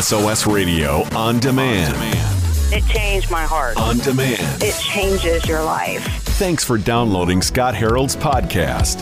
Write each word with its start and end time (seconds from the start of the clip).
SOS 0.00 0.46
Radio 0.46 1.04
on 1.14 1.38
demand. 1.38 1.96
It 2.70 2.84
changed 2.86 3.30
my 3.30 3.44
heart. 3.44 3.78
On 3.78 3.96
demand. 3.98 4.62
It 4.62 4.74
changes 4.78 5.46
your 5.46 5.62
life. 5.62 6.04
Thanks 6.38 6.62
for 6.62 6.76
downloading 6.76 7.40
Scott 7.40 7.74
Harold's 7.74 8.14
podcast. 8.14 9.00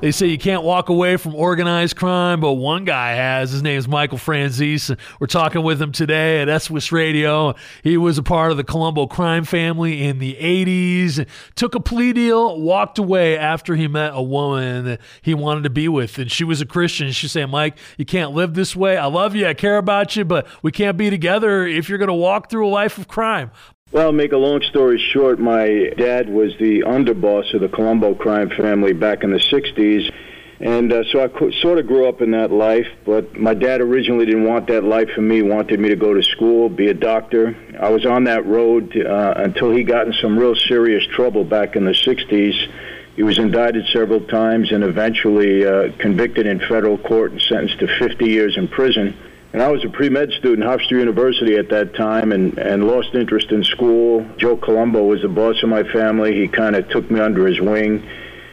They 0.00 0.12
say 0.12 0.28
you 0.28 0.38
can't 0.38 0.62
walk 0.62 0.88
away 0.88 1.18
from 1.18 1.34
organized 1.34 1.94
crime, 1.94 2.40
but 2.40 2.54
one 2.54 2.86
guy 2.86 3.12
has. 3.12 3.50
His 3.50 3.62
name 3.62 3.76
is 3.76 3.86
Michael 3.86 4.16
Franzese. 4.16 4.98
We're 5.20 5.26
talking 5.26 5.62
with 5.62 5.80
him 5.80 5.92
today 5.92 6.40
at 6.40 6.62
SOS 6.62 6.90
Radio. 6.90 7.54
He 7.82 7.98
was 7.98 8.16
a 8.16 8.22
part 8.22 8.50
of 8.50 8.56
the 8.56 8.64
Colombo 8.64 9.06
crime 9.06 9.44
family 9.44 10.02
in 10.02 10.18
the 10.18 10.38
80s, 10.40 11.26
took 11.54 11.74
a 11.74 11.80
plea 11.80 12.14
deal, 12.14 12.58
walked 12.58 12.98
away 12.98 13.36
after 13.36 13.76
he 13.76 13.88
met 13.88 14.12
a 14.14 14.22
woman 14.22 14.86
that 14.86 15.00
he 15.20 15.34
wanted 15.34 15.64
to 15.64 15.70
be 15.70 15.86
with. 15.86 16.18
And 16.18 16.32
she 16.32 16.44
was 16.44 16.62
a 16.62 16.66
Christian. 16.66 17.12
She 17.12 17.28
said, 17.28 17.50
Mike, 17.50 17.76
you 17.98 18.06
can't 18.06 18.32
live 18.32 18.54
this 18.54 18.74
way. 18.74 18.96
I 18.96 19.04
love 19.04 19.36
you. 19.36 19.46
I 19.46 19.52
care 19.52 19.76
about 19.76 20.16
you, 20.16 20.24
but 20.24 20.46
we 20.62 20.72
can't 20.72 20.96
be 20.96 21.10
together 21.10 21.66
if 21.66 21.90
you're 21.90 21.98
going 21.98 22.08
to 22.08 22.14
walk 22.14 22.48
through 22.48 22.66
a 22.66 22.70
life 22.70 22.96
of 22.96 23.06
crime. 23.06 23.50
Well, 23.92 24.12
make 24.12 24.30
a 24.30 24.36
long 24.36 24.62
story 24.62 25.00
short, 25.12 25.40
my 25.40 25.92
dad 25.96 26.28
was 26.28 26.56
the 26.60 26.82
underboss 26.82 27.52
of 27.54 27.60
the 27.60 27.68
Colombo 27.68 28.14
crime 28.14 28.48
family 28.48 28.92
back 28.92 29.24
in 29.24 29.32
the 29.32 29.40
60s. 29.40 30.12
And 30.60 30.92
uh, 30.92 31.02
so 31.10 31.24
I 31.24 31.26
co- 31.26 31.50
sort 31.50 31.78
of 31.78 31.88
grew 31.88 32.08
up 32.08 32.22
in 32.22 32.30
that 32.30 32.52
life, 32.52 32.86
but 33.04 33.34
my 33.36 33.52
dad 33.52 33.80
originally 33.80 34.26
didn't 34.26 34.44
want 34.44 34.68
that 34.68 34.84
life 34.84 35.08
for 35.12 35.22
me, 35.22 35.42
wanted 35.42 35.80
me 35.80 35.88
to 35.88 35.96
go 35.96 36.14
to 36.14 36.22
school, 36.22 36.68
be 36.68 36.86
a 36.86 36.94
doctor. 36.94 37.56
I 37.80 37.88
was 37.88 38.06
on 38.06 38.24
that 38.24 38.46
road 38.46 38.96
uh, 38.96 39.34
until 39.36 39.72
he 39.72 39.82
got 39.82 40.06
in 40.06 40.12
some 40.12 40.38
real 40.38 40.54
serious 40.54 41.04
trouble 41.06 41.42
back 41.42 41.74
in 41.74 41.84
the 41.84 41.90
60s. 41.90 42.70
He 43.16 43.24
was 43.24 43.38
indicted 43.38 43.86
several 43.92 44.20
times 44.20 44.70
and 44.70 44.84
eventually 44.84 45.66
uh, 45.66 45.90
convicted 45.98 46.46
in 46.46 46.60
federal 46.60 46.96
court 46.96 47.32
and 47.32 47.42
sentenced 47.42 47.80
to 47.80 47.88
50 47.98 48.24
years 48.24 48.56
in 48.56 48.68
prison. 48.68 49.16
And 49.52 49.60
I 49.60 49.68
was 49.68 49.84
a 49.84 49.88
pre-med 49.88 50.32
student 50.32 50.66
at 50.66 50.78
Hofstra 50.78 50.92
University 50.92 51.56
at 51.56 51.70
that 51.70 51.94
time 51.94 52.30
and, 52.30 52.56
and 52.56 52.86
lost 52.86 53.14
interest 53.14 53.50
in 53.50 53.64
school. 53.64 54.24
Joe 54.36 54.56
Colombo 54.56 55.02
was 55.02 55.22
the 55.22 55.28
boss 55.28 55.60
of 55.62 55.68
my 55.68 55.82
family. 55.82 56.36
He 56.40 56.46
kind 56.46 56.76
of 56.76 56.88
took 56.88 57.10
me 57.10 57.18
under 57.18 57.46
his 57.48 57.60
wing. 57.60 58.08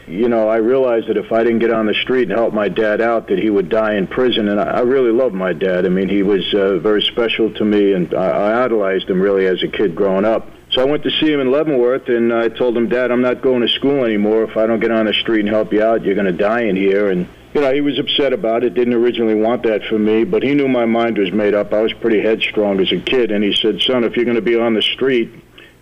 You 0.07 0.27
know, 0.27 0.47
I 0.47 0.57
realized 0.57 1.07
that 1.07 1.17
if 1.17 1.31
I 1.31 1.43
didn't 1.43 1.59
get 1.59 1.69
on 1.69 1.85
the 1.85 1.93
street 1.93 2.29
and 2.29 2.31
help 2.31 2.53
my 2.53 2.69
dad 2.69 2.99
out, 2.99 3.27
that 3.27 3.37
he 3.37 3.49
would 3.49 3.69
die 3.69 3.95
in 3.95 4.07
prison. 4.07 4.47
And 4.47 4.59
I, 4.59 4.77
I 4.77 4.79
really 4.79 5.11
loved 5.11 5.35
my 5.35 5.53
dad. 5.53 5.85
I 5.85 5.89
mean, 5.89 6.09
he 6.09 6.23
was 6.23 6.51
uh, 6.53 6.79
very 6.79 7.03
special 7.03 7.53
to 7.55 7.65
me, 7.65 7.93
and 7.93 8.13
I, 8.15 8.29
I 8.29 8.63
idolized 8.63 9.09
him 9.09 9.21
really 9.21 9.45
as 9.45 9.61
a 9.61 9.67
kid 9.67 9.95
growing 9.95 10.25
up. 10.25 10.49
So 10.71 10.81
I 10.81 10.85
went 10.85 11.03
to 11.03 11.11
see 11.11 11.31
him 11.31 11.39
in 11.39 11.51
Leavenworth, 11.51 12.09
and 12.09 12.33
I 12.33 12.49
told 12.49 12.75
him, 12.75 12.89
Dad, 12.89 13.11
I'm 13.11 13.21
not 13.21 13.41
going 13.41 13.61
to 13.61 13.67
school 13.67 14.03
anymore. 14.03 14.43
If 14.43 14.57
I 14.57 14.65
don't 14.65 14.79
get 14.79 14.91
on 14.91 15.05
the 15.05 15.13
street 15.13 15.41
and 15.41 15.49
help 15.49 15.71
you 15.71 15.83
out, 15.83 16.03
you're 16.03 16.15
going 16.15 16.25
to 16.25 16.31
die 16.31 16.61
in 16.61 16.75
here. 16.75 17.11
And 17.11 17.27
you 17.57 17.63
know, 17.63 17.73
he 17.73 17.81
was 17.81 17.97
upset 17.97 18.33
about 18.33 18.63
it, 18.63 18.75
didn't 18.75 18.93
originally 18.93 19.33
want 19.33 19.63
that 19.63 19.83
for 19.85 19.97
me, 19.97 20.23
but 20.23 20.43
he 20.43 20.53
knew 20.53 20.67
my 20.67 20.85
mind 20.85 21.17
was 21.17 21.31
made 21.31 21.55
up. 21.55 21.73
I 21.73 21.81
was 21.81 21.91
pretty 21.91 22.21
headstrong 22.21 22.79
as 22.79 22.91
a 22.91 22.99
kid, 22.99 23.31
and 23.31 23.43
he 23.43 23.51
said, 23.51 23.81
Son, 23.81 24.03
if 24.03 24.15
you're 24.15 24.25
going 24.25 24.35
to 24.35 24.43
be 24.43 24.59
on 24.59 24.75
the 24.75 24.81
street, 24.83 25.31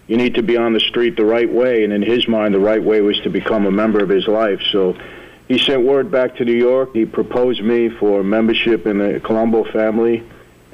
you 0.07 0.15
need 0.15 0.35
to 0.35 0.41
be 0.41 0.55
on 0.55 0.71
the 0.71 0.79
street 0.79 1.17
the 1.17 1.25
right 1.25 1.51
way. 1.51 1.83
And 1.83 1.91
in 1.91 2.01
his 2.01 2.29
mind, 2.29 2.53
the 2.53 2.61
right 2.61 2.81
way 2.81 3.01
was 3.01 3.19
to 3.21 3.29
become 3.29 3.65
a 3.65 3.71
member 3.71 4.01
of 4.01 4.07
his 4.07 4.25
life. 4.25 4.61
So 4.71 4.95
he 5.49 5.59
sent 5.59 5.83
word 5.83 6.09
back 6.09 6.37
to 6.37 6.45
New 6.45 6.55
York. 6.55 6.91
He 6.93 7.05
proposed 7.05 7.61
me 7.61 7.89
for 7.89 8.23
membership 8.23 8.87
in 8.87 8.99
the 8.99 9.19
Colombo 9.19 9.65
family. 9.65 10.25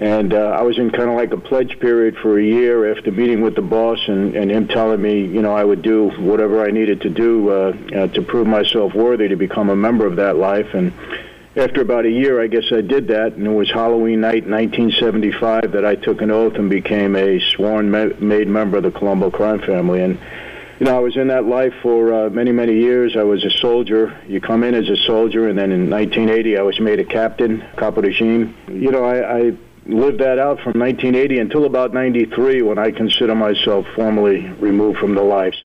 And 0.01 0.33
uh, 0.33 0.37
I 0.37 0.63
was 0.63 0.79
in 0.79 0.89
kind 0.89 1.11
of 1.11 1.15
like 1.15 1.31
a 1.31 1.37
pledge 1.37 1.79
period 1.79 2.17
for 2.17 2.39
a 2.39 2.43
year 2.43 2.91
after 2.91 3.11
meeting 3.11 3.41
with 3.41 3.53
the 3.53 3.61
boss 3.61 3.99
and, 4.07 4.35
and 4.35 4.49
him 4.49 4.67
telling 4.67 4.99
me, 4.99 5.19
you 5.19 5.43
know, 5.43 5.53
I 5.53 5.63
would 5.63 5.83
do 5.83 6.09
whatever 6.19 6.65
I 6.65 6.71
needed 6.71 7.01
to 7.01 7.09
do 7.11 7.49
uh, 7.51 7.77
uh, 7.95 8.07
to 8.07 8.21
prove 8.23 8.47
myself 8.47 8.95
worthy 8.95 9.27
to 9.27 9.35
become 9.35 9.69
a 9.69 9.75
member 9.75 10.07
of 10.07 10.15
that 10.15 10.37
life. 10.37 10.73
And 10.73 10.91
after 11.55 11.81
about 11.81 12.05
a 12.05 12.09
year, 12.09 12.41
I 12.41 12.47
guess 12.47 12.71
I 12.71 12.81
did 12.81 13.09
that. 13.09 13.33
And 13.33 13.45
it 13.45 13.51
was 13.51 13.69
Halloween 13.69 14.21
night, 14.21 14.47
1975, 14.47 15.71
that 15.71 15.85
I 15.85 15.93
took 15.93 16.23
an 16.23 16.31
oath 16.31 16.55
and 16.55 16.67
became 16.67 17.15
a 17.15 17.39
sworn 17.39 17.91
ma- 17.91 18.09
made 18.19 18.47
member 18.47 18.77
of 18.77 18.83
the 18.83 18.91
Colombo 18.91 19.29
crime 19.29 19.59
family. 19.59 20.01
And 20.01 20.17
you 20.79 20.87
know, 20.87 20.97
I 20.97 20.99
was 20.99 21.15
in 21.15 21.27
that 21.27 21.45
life 21.45 21.75
for 21.83 22.11
uh, 22.11 22.29
many, 22.31 22.51
many 22.51 22.73
years. 22.73 23.15
I 23.15 23.21
was 23.21 23.45
a 23.45 23.51
soldier. 23.51 24.19
You 24.27 24.41
come 24.41 24.63
in 24.63 24.73
as 24.73 24.89
a 24.89 24.97
soldier, 24.97 25.47
and 25.47 25.55
then 25.55 25.71
in 25.71 25.91
1980, 25.91 26.57
I 26.57 26.63
was 26.63 26.79
made 26.79 26.99
a 26.99 27.05
captain, 27.05 27.63
capo 27.77 28.01
regime. 28.01 28.55
You 28.67 28.89
know, 28.89 29.03
I, 29.03 29.37
I 29.37 29.57
lived 29.91 30.19
that 30.19 30.39
out 30.39 30.59
from 30.61 30.79
1980 30.79 31.39
until 31.39 31.65
about 31.65 31.93
93 31.93 32.61
when 32.61 32.77
I 32.77 32.91
consider 32.91 33.35
myself 33.35 33.85
formally 33.95 34.47
removed 34.59 34.99
from 34.99 35.15
the 35.15 35.23
life. 35.23 35.55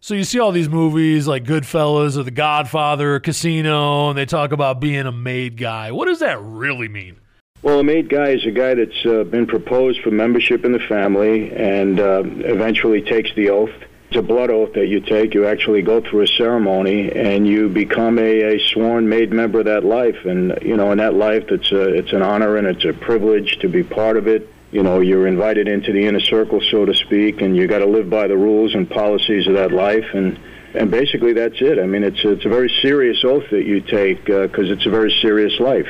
So 0.00 0.14
you 0.14 0.24
see 0.24 0.38
all 0.38 0.52
these 0.52 0.68
movies 0.68 1.26
like 1.26 1.44
Goodfellas 1.44 2.18
or 2.18 2.24
The 2.24 2.30
Godfather 2.30 3.14
or 3.14 3.20
Casino, 3.20 4.10
and 4.10 4.18
they 4.18 4.26
talk 4.26 4.52
about 4.52 4.78
being 4.78 5.06
a 5.06 5.12
made 5.12 5.56
guy. 5.56 5.92
What 5.92 6.08
does 6.08 6.18
that 6.18 6.40
really 6.42 6.88
mean? 6.88 7.16
Well, 7.62 7.80
a 7.80 7.84
made 7.84 8.10
guy 8.10 8.28
is 8.32 8.44
a 8.44 8.50
guy 8.50 8.74
that's 8.74 9.06
uh, 9.06 9.24
been 9.24 9.46
proposed 9.46 10.02
for 10.02 10.10
membership 10.10 10.66
in 10.66 10.72
the 10.72 10.78
family 10.78 11.50
and 11.52 11.98
uh, 11.98 12.22
eventually 12.24 13.00
takes 13.00 13.34
the 13.34 13.48
oath. 13.48 13.72
It's 14.14 14.20
a 14.20 14.22
blood 14.22 14.48
oath 14.48 14.74
that 14.74 14.86
you 14.86 15.00
take. 15.00 15.34
You 15.34 15.44
actually 15.44 15.82
go 15.82 16.00
through 16.00 16.20
a 16.20 16.28
ceremony 16.28 17.10
and 17.10 17.44
you 17.48 17.68
become 17.68 18.16
a, 18.20 18.54
a 18.54 18.60
sworn 18.60 19.08
made 19.08 19.32
member 19.32 19.58
of 19.58 19.64
that 19.64 19.84
life. 19.84 20.24
And 20.24 20.56
you 20.62 20.76
know, 20.76 20.92
in 20.92 20.98
that 20.98 21.14
life, 21.14 21.46
it's 21.48 21.72
a, 21.72 21.88
it's 21.88 22.12
an 22.12 22.22
honor 22.22 22.56
and 22.56 22.64
it's 22.64 22.84
a 22.84 22.92
privilege 22.92 23.58
to 23.58 23.68
be 23.68 23.82
part 23.82 24.16
of 24.16 24.28
it. 24.28 24.48
You 24.70 24.84
know, 24.84 25.00
you're 25.00 25.26
invited 25.26 25.66
into 25.66 25.90
the 25.90 26.06
inner 26.06 26.20
circle, 26.20 26.60
so 26.60 26.84
to 26.84 26.94
speak, 26.94 27.40
and 27.40 27.56
you 27.56 27.66
got 27.66 27.78
to 27.78 27.86
live 27.86 28.08
by 28.08 28.28
the 28.28 28.36
rules 28.36 28.76
and 28.76 28.88
policies 28.88 29.48
of 29.48 29.54
that 29.54 29.72
life. 29.72 30.06
And 30.14 30.38
and 30.74 30.92
basically, 30.92 31.32
that's 31.32 31.60
it. 31.60 31.80
I 31.80 31.86
mean, 31.86 32.04
it's 32.04 32.24
it's 32.24 32.44
a 32.44 32.48
very 32.48 32.72
serious 32.82 33.24
oath 33.24 33.50
that 33.50 33.64
you 33.64 33.80
take 33.80 34.26
because 34.26 34.70
uh, 34.70 34.74
it's 34.74 34.86
a 34.86 34.90
very 34.90 35.10
serious 35.20 35.58
life. 35.58 35.88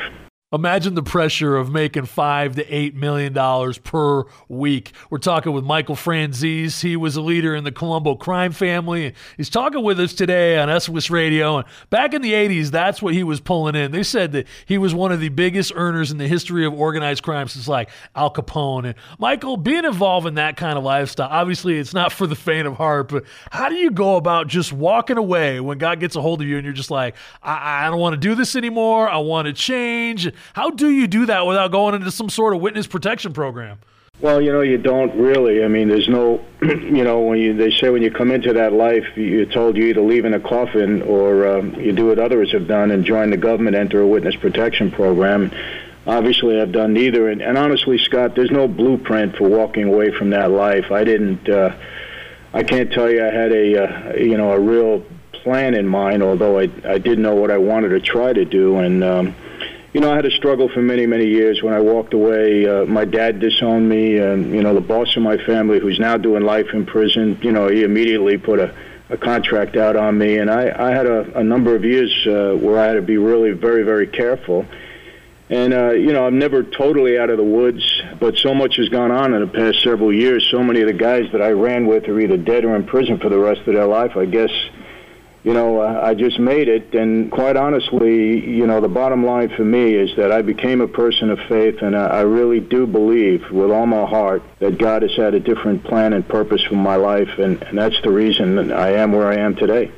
Imagine 0.53 0.93
the 0.93 1.01
pressure 1.01 1.57
of 1.57 1.71
making 1.71 2.05
five 2.05 2.55
to 2.55 2.65
eight 2.73 2.95
million 2.95 3.33
dollars 3.33 3.79
per 3.79 4.25
week. 4.47 4.91
We're 5.09 5.17
talking 5.17 5.53
with 5.53 5.65
Michael 5.65 5.95
Franzese. 5.95 6.81
He 6.81 6.95
was 6.95 7.15
a 7.15 7.21
leader 7.21 7.55
in 7.55 7.63
the 7.63 7.71
Colombo 7.71 8.13
crime 8.13 8.51
family. 8.51 9.15
He's 9.37 9.49
talking 9.49 9.83
with 9.83 9.99
us 9.99 10.13
today 10.13 10.59
on 10.59 10.79
SOS 10.79 11.09
Radio. 11.09 11.57
And 11.57 11.67
back 11.89 12.13
in 12.13 12.21
the 12.21 12.33
80s, 12.33 12.69
that's 12.69 13.01
what 13.01 13.15
he 13.15 13.23
was 13.23 13.41
pulling 13.41 13.73
in. 13.73 13.91
They 13.91 14.03
said 14.03 14.33
that 14.33 14.45
he 14.67 14.77
was 14.77 14.93
one 14.93 15.11
of 15.11 15.19
the 15.19 15.29
biggest 15.29 15.73
earners 15.75 16.11
in 16.11 16.19
the 16.19 16.27
history 16.27 16.63
of 16.63 16.75
organized 16.75 17.23
crime 17.23 17.47
since 17.47 17.67
like 17.67 17.89
Al 18.15 18.31
Capone. 18.31 18.85
And 18.85 18.95
Michael, 19.17 19.57
being 19.57 19.83
involved 19.83 20.27
in 20.27 20.35
that 20.35 20.57
kind 20.57 20.77
of 20.77 20.83
lifestyle, 20.83 21.29
obviously 21.31 21.79
it's 21.79 21.93
not 21.93 22.13
for 22.13 22.27
the 22.27 22.35
faint 22.35 22.67
of 22.67 22.75
heart, 22.75 23.09
but 23.09 23.25
how 23.49 23.67
do 23.67 23.75
you 23.75 23.89
go 23.89 24.15
about 24.15 24.45
just 24.45 24.71
walking 24.71 25.17
away 25.17 25.59
when 25.59 25.79
God 25.79 25.99
gets 25.99 26.15
a 26.15 26.21
hold 26.21 26.39
of 26.41 26.47
you 26.47 26.57
and 26.57 26.63
you're 26.65 26.73
just 26.73 26.91
like, 26.91 27.15
I, 27.41 27.87
I 27.87 27.89
don't 27.89 27.99
want 27.99 28.13
to 28.13 28.19
do 28.19 28.35
this 28.35 28.55
anymore. 28.55 29.09
I 29.09 29.17
want 29.17 29.47
to 29.47 29.53
change. 29.53 30.31
How 30.53 30.69
do 30.69 30.89
you 30.89 31.07
do 31.07 31.25
that 31.25 31.45
without 31.45 31.71
going 31.71 31.95
into 31.95 32.11
some 32.11 32.29
sort 32.29 32.55
of 32.55 32.61
witness 32.61 32.87
protection 32.87 33.33
program? 33.33 33.79
Well, 34.21 34.41
you 34.41 34.51
know, 34.51 34.61
you 34.61 34.77
don't 34.77 35.13
really. 35.17 35.63
I 35.63 35.67
mean, 35.67 35.89
there's 35.89 36.07
no, 36.07 36.43
you 36.61 37.03
know, 37.03 37.21
when 37.21 37.37
you 37.37 37.53
they 37.53 37.71
say 37.71 37.89
when 37.89 38.01
you 38.01 38.11
come 38.11 38.31
into 38.31 38.53
that 38.53 38.71
life, 38.71 39.05
you're 39.15 39.45
told 39.45 39.75
you 39.75 39.85
either 39.85 40.01
leave 40.01 40.23
in 40.23 40.33
a 40.33 40.39
coffin 40.39 41.01
or 41.01 41.47
um, 41.47 41.75
you 41.75 41.91
do 41.91 42.07
what 42.07 42.19
others 42.19 42.51
have 42.53 42.67
done 42.67 42.91
and 42.91 43.03
join 43.03 43.29
the 43.29 43.37
government, 43.37 43.75
enter 43.75 44.01
a 44.01 44.07
witness 44.07 44.35
protection 44.35 44.89
program. 44.89 45.51
Obviously, 46.07 46.61
I've 46.61 46.71
done 46.71 46.93
neither, 46.93 47.29
and, 47.29 47.41
and 47.41 47.57
honestly, 47.57 47.97
Scott, 47.97 48.35
there's 48.35 48.51
no 48.51 48.67
blueprint 48.67 49.35
for 49.35 49.49
walking 49.49 49.85
away 49.85 50.11
from 50.11 50.29
that 50.29 50.51
life. 50.51 50.91
I 50.91 51.03
didn't. 51.03 51.49
Uh, 51.49 51.75
I 52.53 52.63
can't 52.63 52.91
tell 52.93 53.11
you 53.11 53.21
I 53.21 53.31
had 53.31 53.51
a, 53.51 53.83
uh, 53.83 54.13
you 54.15 54.37
know, 54.37 54.53
a 54.53 54.59
real 54.59 55.03
plan 55.33 55.73
in 55.73 55.85
mind, 55.87 56.23
although 56.23 56.57
I 56.57 56.69
I 56.85 56.99
did 56.99 57.19
know 57.19 57.35
what 57.35 57.51
I 57.51 57.57
wanted 57.57 57.89
to 57.89 57.99
try 57.99 58.31
to 58.31 58.45
do, 58.45 58.77
and. 58.77 59.03
Um, 59.03 59.35
you 59.95 60.01
know, 60.01 60.11
I 60.11 60.17
had 60.17 60.25
a 60.25 60.31
struggle 60.31 60.67
for 60.67 60.81
many, 60.81 61.05
many 61.05 61.25
years. 61.25 61.63
When 61.63 61.73
I 61.73 61.79
walked 61.79 62.13
away, 62.13 62.67
uh, 62.67 62.83
my 62.83 63.05
dad 63.05 63.39
disowned 63.39 63.87
me, 63.87 64.17
and 64.17 64.53
you 64.53 64.61
know, 64.61 64.73
the 64.73 64.81
boss 64.81 65.15
of 65.15 65.23
my 65.23 65.37
family, 65.37 65.79
who's 65.79 65.99
now 65.99 66.17
doing 66.17 66.43
life 66.43 66.73
in 66.73 66.85
prison, 66.85 67.39
you 67.41 67.53
know, 67.53 67.69
he 67.69 67.83
immediately 67.83 68.37
put 68.37 68.59
a, 68.59 68.75
a 69.07 69.15
contract 69.15 69.77
out 69.77 69.95
on 69.95 70.17
me, 70.17 70.37
and 70.37 70.51
I, 70.51 70.63
I 70.77 70.91
had 70.91 71.05
a, 71.05 71.39
a 71.39 71.43
number 71.45 71.73
of 71.75 71.85
years 71.85 72.11
uh, 72.27 72.57
where 72.59 72.77
I 72.77 72.87
had 72.87 72.95
to 72.95 73.03
be 73.03 73.15
really 73.15 73.51
very, 73.51 73.83
very 73.83 74.05
careful. 74.05 74.65
And 75.49 75.73
uh, 75.73 75.91
you 75.91 76.11
know, 76.11 76.27
I'm 76.27 76.39
never 76.39 76.61
totally 76.61 77.17
out 77.17 77.29
of 77.29 77.37
the 77.37 77.45
woods, 77.45 77.89
but 78.19 78.35
so 78.35 78.53
much 78.53 78.75
has 78.75 78.89
gone 78.89 79.11
on 79.11 79.33
in 79.33 79.39
the 79.39 79.47
past 79.47 79.81
several 79.81 80.11
years. 80.11 80.45
So 80.51 80.61
many 80.61 80.81
of 80.81 80.87
the 80.87 80.93
guys 80.93 81.31
that 81.31 81.41
I 81.41 81.51
ran 81.51 81.87
with 81.87 82.09
are 82.09 82.19
either 82.19 82.35
dead 82.35 82.65
or 82.65 82.75
in 82.75 82.85
prison 82.85 83.17
for 83.17 83.29
the 83.29 83.39
rest 83.39 83.61
of 83.61 83.75
their 83.75 83.87
life. 83.87 84.17
I 84.17 84.25
guess 84.25 84.51
you 85.45 85.53
know, 85.53 85.79
I 85.79 86.15
just 86.15 86.39
made 86.39 86.67
it. 86.67 86.95
And 86.95 87.31
quite 87.31 87.55
honestly, 87.55 88.39
you 88.39 88.65
know, 88.65 88.81
the 88.81 88.87
bottom 88.87 89.23
line 89.23 89.49
for 89.49 89.63
me 89.63 89.93
is 89.93 90.15
that 90.17 90.31
I 90.31 90.41
became 90.41 90.81
a 90.81 90.87
person 90.87 91.29
of 91.29 91.37
faith, 91.47 91.83
and 91.83 91.95
I, 91.95 92.07
I 92.07 92.21
really 92.21 92.59
do 92.59 92.87
believe 92.87 93.51
with 93.51 93.69
all 93.69 93.85
my 93.85 94.07
heart 94.07 94.41
that 94.57 94.79
God 94.79 95.03
has 95.03 95.15
had 95.15 95.35
a 95.35 95.39
different 95.39 95.83
plan 95.83 96.13
and 96.13 96.27
purpose 96.27 96.63
for 96.63 96.75
my 96.75 96.95
life, 96.95 97.29
and, 97.37 97.61
and 97.61 97.77
that's 97.77 98.01
the 98.01 98.09
reason 98.09 98.55
that 98.55 98.71
I 98.71 98.93
am 98.93 99.11
where 99.11 99.27
I 99.27 99.35
am 99.35 99.55
today. 99.55 99.91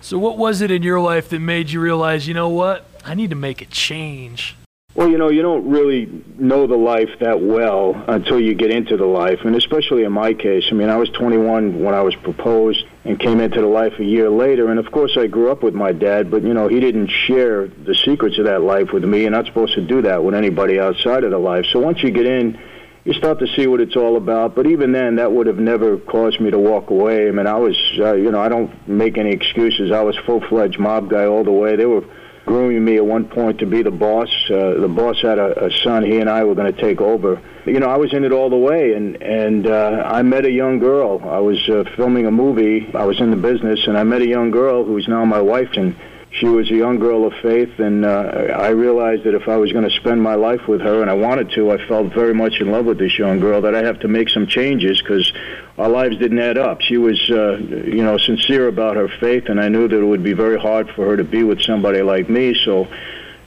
So, 0.00 0.18
what 0.18 0.38
was 0.38 0.60
it 0.60 0.70
in 0.70 0.84
your 0.84 1.00
life 1.00 1.28
that 1.30 1.40
made 1.40 1.70
you 1.70 1.80
realize, 1.80 2.28
you 2.28 2.34
know 2.34 2.48
what, 2.48 2.86
I 3.04 3.14
need 3.14 3.30
to 3.30 3.36
make 3.36 3.60
a 3.60 3.66
change? 3.66 4.56
Well, 4.94 5.08
you 5.08 5.16
know, 5.16 5.30
you 5.30 5.40
don't 5.40 5.70
really 5.70 6.06
know 6.38 6.66
the 6.66 6.76
life 6.76 7.08
that 7.20 7.40
well 7.40 7.94
until 8.08 8.38
you 8.38 8.54
get 8.54 8.70
into 8.70 8.98
the 8.98 9.06
life, 9.06 9.40
and 9.42 9.56
especially 9.56 10.04
in 10.04 10.12
my 10.12 10.34
case. 10.34 10.64
I 10.70 10.74
mean, 10.74 10.90
I 10.90 10.96
was 10.96 11.08
21 11.08 11.82
when 11.82 11.94
I 11.94 12.02
was 12.02 12.14
proposed 12.16 12.84
and 13.06 13.18
came 13.18 13.40
into 13.40 13.62
the 13.62 13.66
life 13.68 13.94
a 13.98 14.04
year 14.04 14.28
later, 14.28 14.70
and 14.70 14.78
of 14.78 14.92
course, 14.92 15.16
I 15.16 15.28
grew 15.28 15.50
up 15.50 15.62
with 15.62 15.72
my 15.72 15.92
dad, 15.92 16.30
but 16.30 16.42
you 16.42 16.52
know, 16.52 16.68
he 16.68 16.78
didn't 16.78 17.08
share 17.08 17.68
the 17.68 17.94
secrets 17.94 18.36
of 18.36 18.44
that 18.44 18.60
life 18.60 18.92
with 18.92 19.02
me. 19.02 19.22
You're 19.22 19.30
not 19.30 19.46
supposed 19.46 19.74
to 19.76 19.80
do 19.80 20.02
that 20.02 20.22
with 20.22 20.34
anybody 20.34 20.78
outside 20.78 21.24
of 21.24 21.30
the 21.30 21.38
life. 21.38 21.64
So 21.72 21.80
once 21.80 22.02
you 22.02 22.10
get 22.10 22.26
in, 22.26 22.60
you 23.04 23.14
start 23.14 23.38
to 23.38 23.46
see 23.46 23.66
what 23.66 23.80
it's 23.80 23.96
all 23.96 24.18
about. 24.18 24.54
But 24.54 24.66
even 24.66 24.92
then, 24.92 25.16
that 25.16 25.32
would 25.32 25.46
have 25.46 25.58
never 25.58 25.96
caused 25.96 26.38
me 26.38 26.50
to 26.50 26.58
walk 26.58 26.90
away. 26.90 27.28
I 27.28 27.30
mean, 27.30 27.46
I 27.46 27.56
was, 27.56 27.76
uh, 27.98 28.12
you 28.12 28.30
know, 28.30 28.40
I 28.40 28.50
don't 28.50 28.86
make 28.86 29.16
any 29.16 29.30
excuses. 29.30 29.90
I 29.90 30.02
was 30.02 30.16
full-fledged 30.18 30.78
mob 30.78 31.08
guy 31.08 31.24
all 31.24 31.44
the 31.44 31.50
way. 31.50 31.76
They 31.76 31.86
were 31.86 32.04
grooming 32.46 32.84
me 32.84 32.96
at 32.96 33.04
one 33.04 33.24
point 33.24 33.58
to 33.60 33.66
be 33.66 33.82
the 33.82 33.90
boss. 33.90 34.28
Uh, 34.50 34.74
the 34.80 34.88
boss 34.88 35.20
had 35.22 35.38
a, 35.38 35.66
a 35.66 35.70
son. 35.82 36.04
He 36.04 36.18
and 36.18 36.28
I 36.28 36.44
were 36.44 36.54
going 36.54 36.72
to 36.72 36.80
take 36.80 37.00
over. 37.00 37.40
You 37.64 37.78
know, 37.78 37.88
I 37.88 37.96
was 37.96 38.12
in 38.12 38.24
it 38.24 38.32
all 38.32 38.50
the 38.50 38.56
way, 38.56 38.94
and 38.94 39.22
and 39.22 39.66
uh, 39.66 40.02
I 40.04 40.22
met 40.22 40.44
a 40.44 40.50
young 40.50 40.78
girl. 40.78 41.20
I 41.24 41.38
was 41.38 41.68
uh, 41.68 41.84
filming 41.96 42.26
a 42.26 42.30
movie. 42.30 42.90
I 42.94 43.04
was 43.04 43.20
in 43.20 43.30
the 43.30 43.36
business, 43.36 43.86
and 43.86 43.96
I 43.96 44.02
met 44.02 44.22
a 44.22 44.26
young 44.26 44.50
girl 44.50 44.84
who's 44.84 45.06
now 45.06 45.24
my 45.24 45.40
wife, 45.40 45.70
and 45.74 45.94
she 46.32 46.46
was 46.46 46.70
a 46.70 46.74
young 46.74 46.98
girl 46.98 47.26
of 47.26 47.34
faith, 47.42 47.78
and 47.78 48.06
uh, 48.06 48.08
I 48.56 48.68
realized 48.68 49.24
that 49.24 49.34
if 49.34 49.48
I 49.48 49.56
was 49.56 49.70
going 49.70 49.84
to 49.84 49.94
spend 49.96 50.22
my 50.22 50.34
life 50.34 50.66
with 50.66 50.80
her, 50.80 51.02
and 51.02 51.10
I 51.10 51.14
wanted 51.14 51.50
to, 51.52 51.70
I 51.70 51.86
felt 51.86 52.14
very 52.14 52.32
much 52.32 52.58
in 52.58 52.70
love 52.70 52.86
with 52.86 52.98
this 52.98 53.18
young 53.18 53.38
girl, 53.38 53.60
that 53.60 53.74
I 53.74 53.82
have 53.82 54.00
to 54.00 54.08
make 54.08 54.30
some 54.30 54.46
changes 54.46 55.00
because 55.02 55.30
our 55.76 55.90
lives 55.90 56.16
didn't 56.16 56.38
add 56.38 56.56
up. 56.56 56.80
She 56.80 56.96
was, 56.96 57.20
uh, 57.30 57.58
you 57.58 58.02
know, 58.02 58.16
sincere 58.16 58.68
about 58.68 58.96
her 58.96 59.08
faith, 59.08 59.50
and 59.50 59.60
I 59.60 59.68
knew 59.68 59.88
that 59.88 59.96
it 59.98 60.04
would 60.04 60.22
be 60.22 60.32
very 60.32 60.58
hard 60.58 60.88
for 60.90 61.04
her 61.04 61.18
to 61.18 61.24
be 61.24 61.44
with 61.44 61.60
somebody 61.60 62.00
like 62.00 62.30
me. 62.30 62.54
So, 62.64 62.88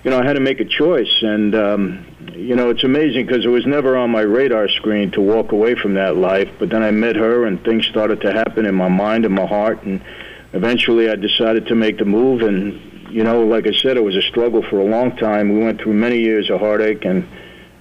you 0.03 0.11
know, 0.11 0.19
I 0.19 0.23
had 0.23 0.33
to 0.33 0.39
make 0.39 0.59
a 0.59 0.65
choice, 0.65 1.23
and 1.23 1.55
um, 1.55 2.05
you 2.33 2.55
know, 2.55 2.69
it's 2.69 2.83
amazing 2.83 3.25
because 3.25 3.45
it 3.45 3.49
was 3.49 3.65
never 3.65 3.97
on 3.97 4.11
my 4.11 4.21
radar 4.21 4.69
screen 4.69 5.09
to 5.11 5.21
walk 5.21 5.53
away 5.53 5.73
from 5.73 5.95
that 5.95 6.17
life. 6.17 6.49
But 6.59 6.69
then 6.69 6.83
I 6.83 6.91
met 6.91 7.15
her, 7.15 7.45
and 7.45 7.63
things 7.63 7.87
started 7.87 8.21
to 8.21 8.31
happen 8.31 8.67
in 8.67 8.75
my 8.75 8.89
mind 8.89 9.25
and 9.25 9.33
my 9.33 9.47
heart, 9.47 9.81
and 9.81 10.01
eventually 10.55 11.09
I 11.09 11.15
decided 11.15 11.67
to 11.67 11.75
make 11.75 11.97
the 11.97 12.05
move. 12.05 12.41
And, 12.41 13.13
you 13.13 13.23
know, 13.23 13.45
like 13.45 13.67
I 13.67 13.73
said, 13.73 13.97
it 13.97 14.03
was 14.03 14.15
a 14.15 14.21
struggle 14.21 14.63
for 14.63 14.79
a 14.79 14.85
long 14.85 15.15
time. 15.17 15.53
We 15.53 15.63
went 15.63 15.81
through 15.81 15.93
many 15.93 16.19
years 16.19 16.49
of 16.49 16.59
heartache, 16.59 17.05
and 17.05 17.27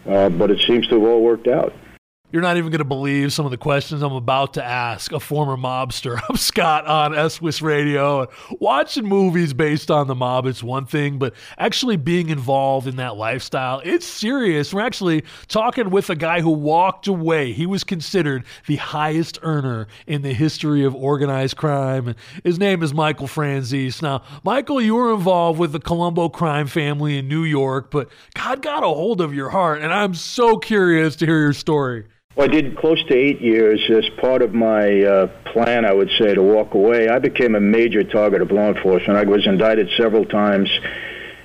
uh, 0.06 0.29
but 0.29 0.50
it 0.50 0.61
seems 0.67 0.87
to 0.88 0.97
have 0.97 1.05
all 1.05 1.23
worked 1.23 1.47
out. 1.49 1.73
You're 2.34 2.42
not 2.42 2.56
even 2.56 2.72
going 2.72 2.81
to 2.81 2.84
believe 2.84 3.32
some 3.32 3.44
of 3.44 3.52
the 3.52 3.56
questions 3.56 4.02
I'm 4.02 4.12
about 4.12 4.54
to 4.54 4.64
ask 4.64 5.12
a 5.12 5.20
former 5.20 5.56
mobster. 5.56 6.20
I'm 6.28 6.36
Scott 6.36 6.84
on 6.84 7.31
SOS 7.31 7.62
Radio. 7.62 8.26
Watching 8.58 9.04
movies 9.04 9.54
based 9.54 9.88
on 9.88 10.08
the 10.08 10.16
mob 10.16 10.44
is 10.46 10.60
one 10.60 10.84
thing, 10.84 11.20
but 11.20 11.32
actually 11.58 11.96
being 11.96 12.31
involved 12.31 12.88
in 12.88 12.96
that 12.96 13.14
lifestyle, 13.14 13.81
it's 13.84 14.04
serious. 14.04 14.75
We're 14.75 14.81
actually 14.81 15.22
talking 15.46 15.90
with 15.90 16.10
a 16.10 16.16
guy 16.16 16.40
who 16.40 16.50
walked 16.50 17.06
away. 17.06 17.52
He 17.52 17.66
was 17.66 17.84
considered 17.84 18.44
the 18.66 18.76
highest 18.78 19.38
earner 19.42 19.87
in 20.08 20.22
the 20.22 20.32
history 20.32 20.84
of 20.84 20.92
organized 20.92 21.56
crime. 21.56 22.16
His 22.42 22.58
name 22.58 22.82
is 22.82 22.92
Michael 22.92 23.28
Franzese. 23.28 24.02
Now, 24.02 24.25
Michael, 24.42 24.80
you 24.80 24.96
were 24.96 25.14
involved 25.14 25.60
with 25.60 25.70
the 25.70 25.78
Colombo 25.78 26.30
crime 26.30 26.66
family 26.66 27.16
in 27.16 27.28
New 27.28 27.44
York, 27.44 27.92
but 27.92 28.08
God 28.34 28.60
got 28.60 28.82
a 28.82 28.88
hold 28.88 29.20
of 29.20 29.32
your 29.32 29.50
heart, 29.50 29.82
and 29.82 29.92
I'm 29.92 30.14
so 30.14 30.58
curious 30.58 31.14
to 31.14 31.26
hear 31.26 31.38
your 31.38 31.52
story. 31.52 32.06
Well, 32.36 32.48
I 32.48 32.50
did 32.50 32.76
close 32.76 33.00
to 33.04 33.14
eight 33.14 33.40
years 33.40 33.81
as 33.88 34.08
part 34.19 34.42
of 34.42 34.52
my 34.52 35.02
uh, 35.02 35.26
plan, 35.52 35.84
I 35.84 35.92
would 35.92 36.10
say, 36.19 36.34
to 36.34 36.42
walk 36.42 36.75
away. 36.75 37.08
I 37.08 37.20
became 37.20 37.54
a 37.54 37.60
major 37.60 38.02
target 38.02 38.42
of 38.42 38.50
law 38.50 38.70
enforcement. 38.70 39.16
I 39.16 39.22
was 39.22 39.46
indicted 39.46 39.88
several 39.96 40.25
times. 40.25 40.69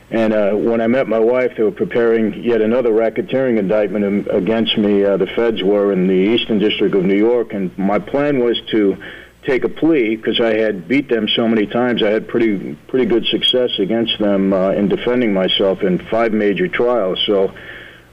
And 0.10 0.34
uh, 0.34 0.54
when 0.54 0.82
I 0.82 0.88
met 0.88 1.08
my 1.08 1.20
wife, 1.20 1.52
they 1.56 1.62
were 1.62 1.72
preparing 1.72 2.44
yet 2.44 2.62
another 2.62 2.90
racketeering 2.90 3.60
indictment 3.60 4.28
against 4.32 4.80
me. 4.80 5.06
Uh, 5.06 5.18
the 5.18 5.28
feds 5.28 5.62
were 5.62 5.94
in 5.94 6.08
the 6.08 6.14
Eastern 6.14 6.58
District 6.58 6.96
of 6.96 7.06
New 7.06 7.18
York. 7.18 7.54
And 7.54 7.78
my 7.78 8.00
plan 8.00 8.40
was 8.40 8.60
to 8.72 8.98
take 9.44 9.64
a 9.66 9.70
plea 9.70 10.16
because 10.16 10.42
I 10.42 10.58
had 10.58 10.88
beat 10.88 11.08
them 11.08 11.28
so 11.28 11.48
many 11.48 11.68
times. 11.68 12.02
I 12.02 12.10
had 12.10 12.28
pretty, 12.28 12.74
pretty 12.88 13.06
good 13.06 13.28
success 13.28 13.78
against 13.78 14.18
them 14.18 14.54
uh, 14.54 14.72
in 14.72 14.88
defending 14.88 15.36
myself 15.36 15.84
in 15.84 16.00
five 16.00 16.34
major 16.34 16.68
trials. 16.68 17.22
So 17.28 17.54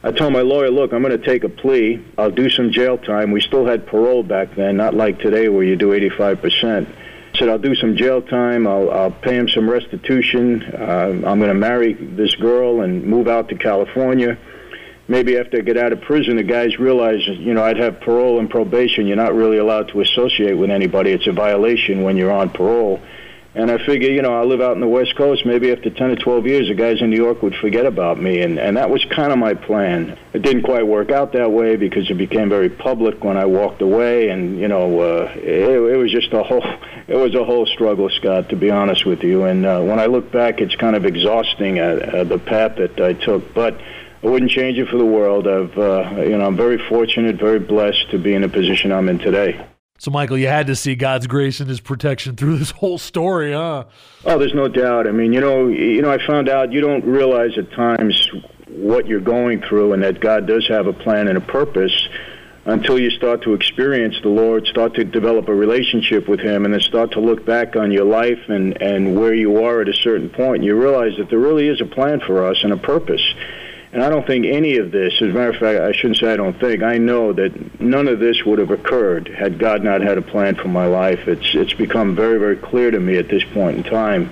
I 0.03 0.13
told 0.13 0.33
my 0.33 0.43
lawyer, 0.43 0.71
look, 0.71 0.93
I'm 0.93 1.03
going 1.03 1.19
to 1.19 1.25
take 1.25 1.43
a 1.43 1.49
plea. 1.49 2.05
I'll 2.17 2.31
do 2.31 2.49
some 2.51 2.71
jail 2.71 2.99
time. 2.99 3.33
We 3.33 3.41
still 3.41 3.67
had 3.67 3.87
parole 3.87 4.23
back 4.23 4.55
then, 4.55 4.77
not 4.77 4.95
like 4.95 5.19
today 5.19 5.49
where 5.49 5.65
you 5.65 5.77
do 5.77 5.89
85%. 5.89 6.87
I 6.87 7.39
said, 7.39 7.49
I'll 7.49 7.59
do 7.59 7.75
some 7.75 7.97
jail 7.97 8.23
time. 8.23 8.67
I'll, 8.67 8.91
I'll 8.91 9.11
pay 9.11 9.37
him 9.37 9.49
some 9.49 9.69
restitution. 9.69 10.63
Uh, 10.63 11.23
I'm 11.27 11.39
going 11.39 11.49
to 11.49 11.55
marry 11.55 11.95
this 11.95 12.35
girl 12.37 12.83
and 12.83 13.05
move 13.05 13.27
out 13.27 13.49
to 13.49 13.57
California. 13.57 14.39
Maybe 15.09 15.39
after 15.39 15.59
I 15.59 15.61
get 15.61 15.77
out 15.77 15.93
of 15.93 16.01
prison, 16.01 16.37
the 16.37 16.43
guys 16.43 16.79
realize, 16.79 17.27
you 17.27 17.55
know, 17.55 17.63
I'd 17.63 17.77
have 17.77 18.01
parole 18.01 18.41
and 18.41 18.51
probation. 18.51 19.07
You're 19.07 19.17
not 19.17 19.35
really 19.35 19.59
allowed 19.59 19.89
to 19.89 20.01
associate 20.01 20.55
with 20.55 20.71
anybody. 20.71 21.13
It's 21.13 21.27
a 21.27 21.33
violation 21.33 22.03
when 22.03 22.17
you're 22.17 22.33
on 22.33 22.51
parole. 22.51 23.01
And 23.57 23.71
I 23.71 23.79
figure, 23.87 24.11
you 24.11 24.21
know, 24.21 24.39
I 24.39 24.45
live 24.45 24.61
out 24.61 24.75
in 24.75 24.81
the 24.81 24.87
West 24.87 25.17
Coast. 25.17 25.47
Maybe 25.47 25.73
after 25.73 25.89
10 25.89 26.11
or 26.11 26.17
12 26.17 26.47
years, 26.47 26.69
the 26.69 26.75
guys 26.75 27.01
in 27.01 27.09
New 27.09 27.17
York 27.17 27.43
would 27.43 27.55
forget 27.55 27.87
about 27.87 28.21
me. 28.21 28.43
And, 28.43 28.59
and 28.59 28.77
that 28.77 28.91
was 28.91 29.03
kind 29.07 29.33
of 29.33 29.39
my 29.39 29.55
plan. 29.55 30.19
It 30.35 30.43
didn't 30.43 30.65
quite 30.65 30.87
work 30.87 31.11
out 31.11 31.33
that 31.33 31.51
way 31.51 31.77
because 31.77 32.11
it 32.11 32.19
became 32.19 32.51
very 32.51 32.69
public 32.69 33.25
when 33.25 33.39
I 33.39 33.47
walked 33.47 33.81
away. 33.81 34.29
And, 34.29 34.61
you 34.61 34.69
know, 34.69 35.01
uh, 35.01 35.33
it, 35.37 35.71
it 35.71 35.97
was 35.97 36.13
just 36.13 36.35
a 36.35 36.43
whole, 36.43 36.63
it 37.09 37.17
was 37.17 37.35
a 37.35 37.45
whole 37.45 37.65
struggle, 37.65 38.11
Scott, 38.11 38.51
to 38.51 38.57
be 38.57 38.71
honest 38.71 39.07
with 39.07 39.23
you. 39.23 39.45
And 39.45 39.65
uh, 39.65 39.81
when 39.81 39.99
I 39.99 40.05
look 40.05 40.31
back, 40.31 40.61
it's 40.61 40.77
kind 40.77 40.95
of 40.95 41.07
exhausting, 41.07 41.79
uh, 41.79 41.83
uh, 41.83 42.25
the 42.25 42.39
path 42.39 42.77
that 42.77 43.01
I 43.01 43.15
took. 43.15 43.55
But 43.55 43.81
I 44.23 44.27
wouldn't 44.27 44.51
change 44.51 44.77
it 44.77 44.91
for 44.91 44.99
the 44.99 45.07
world. 45.07 45.49
I've, 45.49 45.79
uh, 45.79 46.21
you 46.21 46.37
know, 46.37 46.45
I'm 46.45 46.57
very 46.57 46.77
fortunate, 46.91 47.37
very 47.37 47.61
blessed 47.61 48.11
to 48.11 48.19
be 48.19 48.35
in 48.35 48.43
the 48.43 48.51
position 48.51 48.93
I'm 48.93 49.09
in 49.09 49.19
today. 49.19 49.67
So, 49.99 50.11
Michael, 50.11 50.37
you 50.37 50.49
had 50.49 50.67
to 50.67 50.77
see 50.77 50.95
God's 50.95 51.27
grace 51.27 51.61
and 51.61 51.69
His 51.69 51.81
protection 51.81 52.37
through 52.37 52.59
this 52.59 52.71
whole 52.71 52.99
story, 52.99 53.53
huh? 53.53 53.85
Oh, 54.25 54.39
there's 54.39 54.55
no 54.55 54.69
doubt. 54.69 55.07
I 55.07 55.13
mean, 55.13 55.33
you 55.33 55.41
know, 55.41 55.69
you 55.69 56.03
know, 56.03 56.11
I 56.11 56.25
found 56.27 56.49
out 56.49 56.73
you 56.73 56.81
don't 56.81 57.05
realize 57.05 57.57
at 57.57 57.71
times 57.73 58.29
what 58.69 59.07
you're 59.07 59.21
going 59.21 59.63
through, 59.63 59.95
and 59.95 60.03
that 60.03 60.21
God 60.21 60.47
does 60.47 60.69
have 60.69 60.87
a 60.87 60.93
plan 60.93 61.29
and 61.29 61.39
a 61.39 61.41
purpose 61.41 62.09
until 62.67 62.99
you 62.99 63.11
start 63.11 63.43
to 63.43 63.55
experience 63.55 64.17
the 64.23 64.29
Lord, 64.29 64.67
start 64.67 64.95
to 64.95 65.05
develop 65.05 65.49
a 65.49 65.55
relationship 65.55 66.29
with 66.29 66.41
Him, 66.41 66.65
and 66.65 66.75
then 66.75 66.81
start 66.81 67.13
to 67.13 67.21
look 67.21 67.47
back 67.47 67.77
on 67.77 67.91
your 67.91 68.05
life 68.05 68.41
and 68.49 68.81
and 68.83 69.19
where 69.19 69.35
you 69.35 69.65
are 69.65 69.81
at 69.81 69.89
a 69.89 69.95
certain 69.95 70.29
point. 70.29 70.63
You 70.63 70.79
realize 70.79 71.17
that 71.17 71.31
there 71.31 71.39
really 71.39 71.69
is 71.69 71.81
a 71.81 71.87
plan 71.87 72.21
for 72.21 72.45
us 72.45 72.63
and 72.65 72.73
a 72.73 72.77
purpose. 72.77 73.23
And 73.97 74.05
I 74.05 74.11
don't 74.11 74.27
think 74.27 74.45
any 74.45 74.77
of 74.77 74.93
this, 74.93 75.15
as 75.23 75.31
a 75.31 75.33
matter 75.33 75.49
of 75.49 75.57
fact, 75.57 75.81
I 75.81 75.91
shouldn't 75.93 76.19
say 76.19 76.31
I 76.31 76.37
don't 76.37 76.61
think, 76.61 76.83
I 76.83 76.99
know 76.99 77.33
that 77.33 77.81
none 77.81 78.09
of 78.09 78.19
this 78.19 78.45
would 78.45 78.59
have 78.59 78.71
occurred 78.71 79.27
had 79.27 79.59
God 79.59 79.83
not 79.83 80.03
had 80.03 80.19
a 80.19 80.23
plan 80.23 80.55
for 80.55 80.69
my 80.69 80.85
life. 80.85 81.27
It's, 81.27 81.55
it's 81.55 81.73
become 81.73 82.15
very, 82.15 82.39
very 82.39 82.59
clear 82.59 82.91
to 82.91 83.01
me 83.01 83.17
at 83.17 83.29
this 83.29 83.43
point 83.55 83.79
in 83.79 83.85
time. 83.85 84.31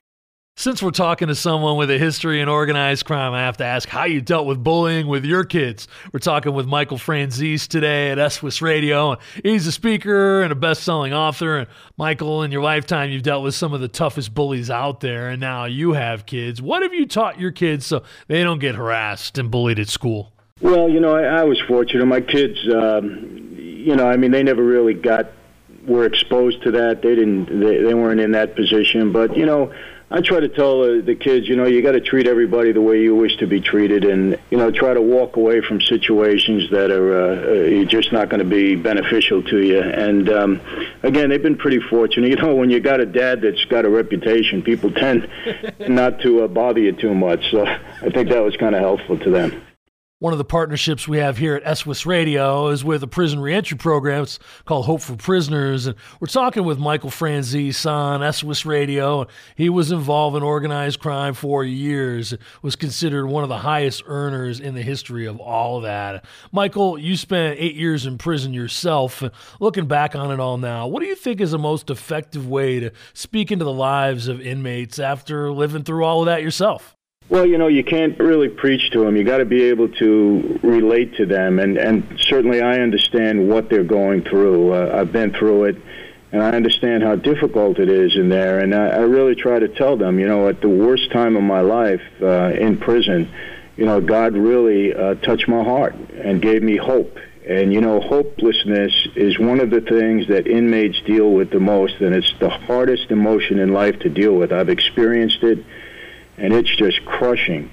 Since 0.56 0.85
we're 0.85 0.93
talking 0.93 1.27
to 1.29 1.35
someone 1.35 1.77
with 1.77 1.91
a 1.91 1.99
history 1.99 2.41
in 2.41 2.49
organized 2.49 3.05
crime, 3.05 3.33
I 3.33 3.41
have 3.41 3.56
to 3.56 3.65
ask 3.65 3.89
how 3.89 4.05
you 4.05 4.21
dealt 4.21 4.47
with 4.47 4.62
bullying 4.62 5.09
with 5.09 5.25
your 5.25 5.43
kids. 5.43 5.89
We're 6.12 6.21
talking 6.21 6.55
with 6.55 6.65
Michael 6.65 6.97
Franzese 6.97 7.67
today 7.67 8.12
at 8.12 8.33
SOS 8.33 8.62
Radio. 8.62 9.17
He's 9.43 9.67
a 9.67 9.73
speaker 9.73 10.43
and 10.43 10.52
a 10.52 10.55
best-selling 10.55 11.12
author. 11.12 11.59
And 11.59 11.69
Michael, 11.99 12.45
in 12.45 12.52
your 12.52 12.62
lifetime, 12.62 13.11
you've 13.11 13.25
dealt 13.25 13.43
with 13.43 13.57
some 13.57 13.75
of 13.75 13.81
the 13.81 13.88
toughest 13.88 14.33
bullies 14.33 14.71
out 14.71 15.00
there, 15.00 15.28
and 15.28 15.40
now 15.40 15.64
you 15.64 15.95
have 15.95 16.25
kids. 16.25 16.62
What 16.62 16.83
have 16.83 16.95
you 16.95 17.05
taught 17.05 17.40
your 17.40 17.50
kids 17.50 17.85
so 17.85 18.05
they 18.28 18.45
don't 18.45 18.61
get 18.61 18.76
harassed 18.76 19.37
and 19.38 19.50
bullied 19.50 19.81
at 19.81 19.88
school? 19.88 20.33
Well, 20.61 20.88
you 20.88 21.00
know, 21.00 21.17
I, 21.17 21.40
I 21.40 21.43
was 21.43 21.61
fortunate. 21.67 22.07
My 22.07 22.21
kids, 22.21 22.61
um, 22.73 23.57
you 23.59 23.97
know, 23.97 24.09
I 24.09 24.17
mean, 24.17 24.31
they 24.31 24.45
never 24.45 24.62
really 24.62 24.95
got 24.95 25.33
were 25.85 26.07
exposed 26.07 26.62
to 26.62 26.71
that. 26.71 27.02
They 27.02 27.17
didn't. 27.17 27.61
They, 27.61 27.83
they 27.83 27.93
weren't 27.93 28.21
in 28.21 28.31
that 28.31 28.55
position. 28.55 29.12
But 29.12 29.37
you 29.37 29.45
know 29.45 29.75
I 30.11 30.20
try 30.20 30.38
to 30.40 30.49
tell 30.49 30.82
uh, 30.82 31.00
the 31.00 31.14
kids, 31.14 31.49
you 31.49 31.56
know, 31.56 31.64
you 31.64 31.82
got 31.82 31.92
to 31.92 32.00
treat 32.00 32.26
everybody 32.26 32.73
the 32.73 32.80
way 32.80 33.00
you 33.00 33.14
wish 33.14 33.37
to 33.38 33.46
be 33.46 33.61
treated, 33.61 34.04
and 34.04 34.38
you 34.50 34.58
know, 34.58 34.70
try 34.70 34.92
to 34.92 35.00
walk 35.00 35.37
away 35.37 35.61
from 35.62 35.80
situations 35.80 36.70
that 36.70 36.90
are 36.90 37.80
uh, 37.80 37.82
uh 37.82 37.84
just 37.84 38.12
not 38.12 38.28
going 38.28 38.38
to 38.38 38.49
be 38.49 38.76
beneficial 38.76 39.42
to 39.42 39.61
you. 39.61 39.80
And 39.80 40.28
um, 40.28 40.61
again, 41.02 41.30
they've 41.30 41.42
been 41.42 41.56
pretty 41.56 41.80
fortunate. 41.80 42.25
You 42.34 42.40
know, 42.40 42.56
when 42.56 42.68
you 42.68 42.80
got 42.80 42.99
a 43.00 43.06
dad 43.06 43.42
that's 43.42 43.64
got 43.66 43.84
a 43.84 43.88
reputation, 43.88 44.62
people 44.62 44.90
tend 44.90 45.28
not 45.88 46.20
to 46.23 46.42
uh, 46.42 46.49
bother 46.49 46.80
you 46.80 46.90
too 46.90 47.14
much. 47.14 47.49
So 47.50 47.64
I 47.66 48.11
think 48.11 48.28
that 48.30 48.42
was 48.42 48.56
kind 48.56 48.75
of 48.75 48.80
helpful 48.80 49.18
to 49.18 49.30
them. 49.30 49.62
One 50.21 50.33
of 50.33 50.38
the 50.38 50.44
partnerships 50.44 51.09
we 51.09 51.18
have 51.18 51.38
here 51.38 51.56
at 51.56 51.76
SOS 51.76 52.06
Radio 52.06 52.68
is 52.68 52.85
with 52.85 53.02
a 53.02 53.09
prison 53.09 53.40
reentry 53.40 53.76
program. 53.76 54.23
It's 54.23 54.38
called 54.64 54.87
Hope 54.87 55.00
for 55.00 55.16
Prisoners. 55.16 55.87
And 55.87 55.97
we're 56.21 56.28
talking 56.28 56.62
with 56.62 56.78
Michael 56.78 57.11
Franzese 57.11 57.85
on 57.85 58.33
SOS 58.33 58.64
Radio. 58.64 59.26
He 59.56 59.68
was 59.68 59.90
involved 59.90 60.37
in 60.37 60.44
organized 60.44 61.00
crime 61.00 61.35
for 61.35 61.64
years, 61.64 62.33
was 62.62 62.76
considered 62.76 63.26
one 63.26 63.42
of 63.42 63.49
the 63.49 63.59
highest 63.59 64.04
earners 64.06 64.61
in 64.61 64.76
the 64.76 64.83
history 64.83 65.26
of 65.26 65.40
all 65.40 65.78
of 65.78 65.83
that. 65.83 66.25
Michael, 66.52 66.97
you 66.97 67.16
spent 67.16 67.59
eight 67.59 67.75
years 67.75 68.06
in 68.06 68.16
prison 68.16 68.54
yourself. 68.54 69.21
Looking 69.59 69.87
back 69.87 70.14
on 70.14 70.30
it 70.30 70.38
all 70.38 70.59
now, 70.59 70.87
what 70.87 71.00
do 71.00 71.06
you 71.06 71.16
think 71.16 71.40
is 71.40 71.50
the 71.50 71.59
most 71.59 71.90
effective 71.90 72.49
way 72.49 72.78
to 72.78 72.92
speak 73.14 73.50
into 73.50 73.64
the 73.64 73.73
lives 73.73 74.28
of 74.28 74.40
inmates 74.40 75.00
after 75.00 75.50
living 75.50 75.83
through 75.83 76.04
all 76.04 76.21
of 76.21 76.26
that 76.26 76.40
yourself? 76.40 76.97
Well, 77.35 77.47
you 77.47 77.59
know, 77.59 77.67
you 77.67 77.83
can't 77.83 78.17
really 78.21 78.49
preach 78.49 78.91
to 78.91 79.00
them. 79.00 79.17
You 79.17 79.25
got 79.25 79.38
to 79.38 79.45
be 79.45 79.64
able 79.64 79.88
to 79.88 80.61
relate 80.62 81.17
to 81.17 81.26
them, 81.26 81.59
and 81.59 81.76
and 81.76 82.17
certainly 82.21 82.62
I 82.62 82.79
understand 82.79 83.49
what 83.49 83.69
they're 83.69 83.83
going 83.83 84.23
through. 84.23 84.73
Uh, 84.73 85.00
I've 85.00 85.11
been 85.11 85.33
through 85.33 85.64
it, 85.64 85.76
and 86.31 86.41
I 86.41 86.53
understand 86.53 87.03
how 87.03 87.17
difficult 87.17 87.81
it 87.81 87.88
is 87.88 88.14
in 88.14 88.29
there. 88.29 88.61
And 88.61 88.73
I, 88.73 88.87
I 88.87 88.99
really 89.00 89.35
try 89.35 89.59
to 89.59 89.67
tell 89.67 89.97
them, 89.97 90.21
you 90.21 90.29
know, 90.29 90.49
at 90.49 90.61
the 90.61 90.69
worst 90.69 91.11
time 91.11 91.35
of 91.35 91.43
my 91.43 91.61
life 91.61 92.03
uh, 92.23 92.53
in 92.57 92.79
prison, 92.79 93.29
you 93.76 93.85
know, 93.85 94.00
God 94.00 94.35
really 94.35 94.95
uh, 94.95 95.17
touched 95.17 95.49
my 95.49 95.64
heart 95.64 95.97
and 95.97 96.41
gave 96.41 96.62
me 96.62 96.76
hope. 96.76 97.19
And 97.49 97.73
you 97.73 97.81
know, 97.81 97.99
hopelessness 98.00 99.09
is 99.17 99.41
one 99.41 99.59
of 99.59 99.71
the 99.71 99.81
things 99.81 100.29
that 100.29 100.47
inmates 100.47 101.00
deal 101.00 101.33
with 101.33 101.50
the 101.50 101.59
most, 101.59 101.97
and 102.00 102.14
it's 102.14 102.33
the 102.38 102.49
hardest 102.49 103.11
emotion 103.11 103.59
in 103.59 103.73
life 103.73 103.99
to 103.99 104.09
deal 104.09 104.37
with. 104.37 104.53
I've 104.53 104.69
experienced 104.69 105.43
it 105.43 105.64
and 106.37 106.53
it's 106.53 106.75
just 106.75 107.05
crushing. 107.05 107.71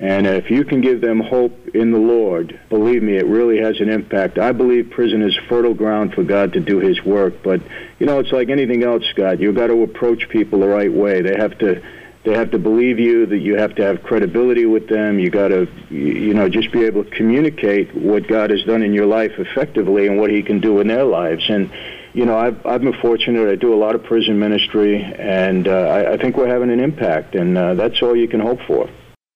And 0.00 0.26
if 0.26 0.50
you 0.50 0.64
can 0.64 0.80
give 0.80 1.00
them 1.00 1.20
hope 1.20 1.68
in 1.68 1.92
the 1.92 1.98
Lord, 1.98 2.58
believe 2.68 3.02
me, 3.02 3.16
it 3.16 3.26
really 3.26 3.58
has 3.58 3.80
an 3.80 3.88
impact. 3.88 4.38
I 4.38 4.52
believe 4.52 4.90
prison 4.90 5.22
is 5.22 5.36
fertile 5.48 5.74
ground 5.74 6.14
for 6.14 6.24
God 6.24 6.52
to 6.54 6.60
do 6.60 6.78
His 6.78 7.02
work. 7.04 7.42
But 7.42 7.60
you 7.98 8.06
know, 8.06 8.18
it's 8.18 8.32
like 8.32 8.48
anything 8.48 8.82
else, 8.82 9.04
Scott. 9.06 9.38
You've 9.38 9.54
got 9.54 9.68
to 9.68 9.82
approach 9.82 10.28
people 10.28 10.60
the 10.60 10.68
right 10.68 10.92
way. 10.92 11.22
They 11.22 11.36
have 11.36 11.56
to, 11.58 11.80
they 12.24 12.34
have 12.34 12.50
to 12.50 12.58
believe 12.58 12.98
you. 12.98 13.24
That 13.24 13.38
you 13.38 13.56
have 13.56 13.76
to 13.76 13.84
have 13.84 14.02
credibility 14.02 14.66
with 14.66 14.88
them. 14.88 15.20
You 15.20 15.30
got 15.30 15.48
to, 15.48 15.68
you 15.90 16.34
know, 16.34 16.48
just 16.48 16.72
be 16.72 16.84
able 16.84 17.04
to 17.04 17.10
communicate 17.10 17.94
what 17.94 18.26
God 18.26 18.50
has 18.50 18.64
done 18.64 18.82
in 18.82 18.92
your 18.92 19.06
life 19.06 19.38
effectively 19.38 20.08
and 20.08 20.18
what 20.18 20.30
He 20.30 20.42
can 20.42 20.58
do 20.58 20.80
in 20.80 20.88
their 20.88 21.04
lives. 21.04 21.48
And 21.48 21.70
you 22.14 22.24
know, 22.24 22.38
I've, 22.38 22.64
I've 22.64 22.80
been 22.80 22.94
fortunate. 23.02 23.48
I 23.50 23.56
do 23.56 23.74
a 23.74 23.76
lot 23.76 23.94
of 23.94 24.04
prison 24.04 24.38
ministry, 24.38 25.02
and 25.02 25.66
uh, 25.66 25.72
I, 25.72 26.12
I 26.12 26.16
think 26.16 26.36
we're 26.36 26.48
having 26.48 26.70
an 26.70 26.80
impact, 26.80 27.34
and 27.34 27.58
uh, 27.58 27.74
that's 27.74 28.00
all 28.02 28.16
you 28.16 28.28
can 28.28 28.40
hope 28.40 28.60
for. 28.66 28.88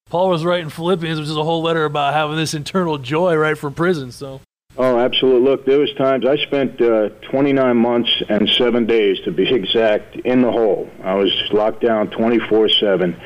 Paul 0.09 0.31
was 0.31 0.45
writing 0.45 0.71
Philippians, 0.71 1.19
which 1.19 1.29
is 1.29 1.37
a 1.37 1.45
whole 1.45 1.61
letter 1.61 1.85
about 1.85 2.15
having 2.15 2.37
this 2.37 2.55
internal 2.55 2.97
joy 2.97 3.35
right 3.35 3.59
from 3.59 3.75
prison. 3.75 4.13
So. 4.13 4.41
Oh, 4.79 4.97
absolutely. 4.97 5.43
Look, 5.43 5.67
there 5.67 5.81
was 5.81 5.93
times 5.95 6.25
I 6.25 6.37
spent 6.37 6.81
uh, 6.81 7.09
29 7.31 7.77
months 7.77 8.23
and 8.29 8.49
seven 8.51 8.87
days, 8.87 9.19
to 9.25 9.33
be 9.33 9.53
exact, 9.55 10.15
in 10.17 10.41
the 10.41 10.53
hole. 10.53 10.89
I 11.03 11.15
was 11.15 11.33
locked 11.53 11.83
down 11.83 12.09
24/7 12.09 13.21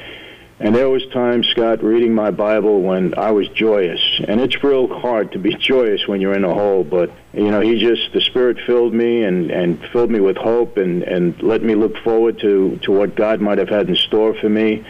and 0.63 0.77
there 0.77 0.89
was 0.89 1.05
times, 1.07 1.49
Scott, 1.49 1.83
reading 1.83 2.15
my 2.15 2.31
Bible 2.31 2.83
when 2.83 3.19
I 3.19 3.33
was 3.33 3.49
joyous. 3.49 4.01
And 4.29 4.41
it's 4.41 4.63
real 4.63 4.87
hard 4.87 5.33
to 5.33 5.39
be 5.41 5.55
joyous 5.59 6.07
when 6.07 6.21
you're 6.21 6.35
in 6.35 6.45
a 6.45 6.55
hole, 6.55 6.85
but 6.85 7.11
you 7.33 7.51
know, 7.51 7.61
he 7.61 7.81
just 7.81 8.13
the 8.13 8.21
Spirit 8.21 8.59
filled 8.65 8.95
me 8.95 9.25
and, 9.25 9.51
and 9.51 9.85
filled 9.93 10.13
me 10.13 10.21
with 10.21 10.37
hope 10.37 10.77
and, 10.77 11.03
and 11.03 11.43
let 11.43 11.65
me 11.65 11.75
look 11.75 11.97
forward 12.05 12.39
to, 12.43 12.79
to 12.85 12.93
what 12.93 13.17
God 13.17 13.41
might 13.41 13.59
have 13.59 13.71
had 13.71 13.89
in 13.89 13.97
store 13.97 14.35
for 14.35 14.49
me. 14.49 14.87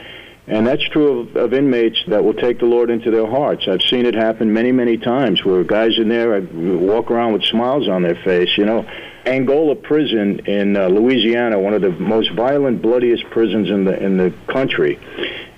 And 0.47 0.67
that's 0.67 0.87
true 0.91 1.21
of, 1.21 1.37
of 1.37 1.55
inmates 1.55 2.05
that 2.09 2.23
will 2.23 2.35
take 2.35 2.59
the 2.59 2.67
Lord 2.67 2.91
into 2.91 3.11
their 3.11 3.27
hearts. 3.27 3.67
I've 3.67 3.81
seen 3.81 4.05
it 4.05 4.15
happen 4.15 4.53
many, 4.53 4.73
many 4.73 4.99
times 4.99 5.43
where 5.43 5.65
guys 5.65 5.97
in 5.97 6.11
there 6.11 6.39
walk 6.43 7.11
around 7.11 7.33
with 7.33 7.45
smiles 7.45 7.89
on 7.89 8.03
their 8.03 8.17
face. 8.17 8.59
You 8.59 8.67
know, 8.67 8.87
Angola 9.25 9.77
prison 9.77 10.41
in 10.41 10.77
uh, 10.77 10.89
Louisiana, 10.89 11.59
one 11.59 11.73
of 11.73 11.81
the 11.81 11.93
most 11.93 12.31
violent, 12.33 12.83
bloodiest 12.83 13.25
prisons 13.31 13.71
in 13.71 13.85
the 13.85 13.99
in 13.99 14.19
the 14.19 14.35
country 14.49 14.99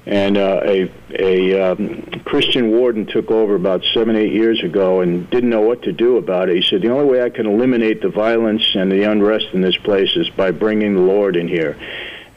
and 0.07 0.37
uh, 0.37 0.61
a 0.65 0.91
a 1.19 1.71
um, 1.73 2.03
Christian 2.25 2.71
warden 2.71 3.07
took 3.07 3.31
over 3.31 3.55
about 3.55 3.85
seven 3.95 4.17
eight 4.17 4.33
years 4.33 4.63
ago 4.63 5.01
and 5.01 5.29
didn't 5.31 5.51
know 5.51 5.63
what 5.63 5.83
to 5.83 5.93
do 5.93 6.19
about 6.19 6.49
it. 6.49 6.57
He 6.57 6.63
said 6.63 6.83
the 6.83 6.91
only 6.91 7.07
way 7.07 7.23
I 7.23 7.31
can 7.31 7.47
eliminate 7.47 8.03
the 8.03 8.11
violence 8.11 8.75
and 8.75 8.93
the 8.93 9.11
unrest 9.11 9.47
in 9.53 9.63
this 9.63 9.77
place 9.77 10.15
is 10.17 10.29
by 10.31 10.51
bringing 10.51 10.95
the 10.95 11.01
Lord 11.01 11.37
in 11.37 11.49
here. 11.49 11.79